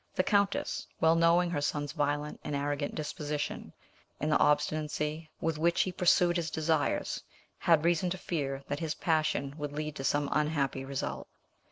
[0.15, 3.71] The countess, well knowing her son's violent and arrogant disposition,
[4.19, 7.21] and the obstinacy with which he pursued his desires,
[7.59, 11.27] had reason to fear that his passion would lead to some unhappy result.